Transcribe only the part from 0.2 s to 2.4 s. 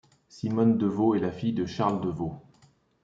Simone Deveaux est la fille de Charles Deveaux.